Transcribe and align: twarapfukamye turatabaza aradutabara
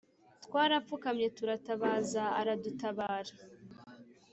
twarapfukamye 0.45 1.27
turatabaza 1.37 2.23
aradutabara 2.39 3.33